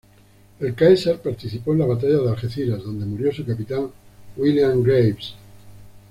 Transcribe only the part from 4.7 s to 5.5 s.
Graves.